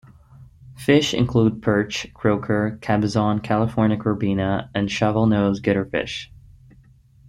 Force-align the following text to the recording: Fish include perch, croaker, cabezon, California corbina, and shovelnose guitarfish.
Fish 0.75 1.13
include 1.13 1.61
perch, 1.61 2.07
croaker, 2.15 2.79
cabezon, 2.81 3.39
California 3.43 3.95
corbina, 3.97 4.67
and 4.73 4.89
shovelnose 4.89 5.61
guitarfish. 5.61 6.31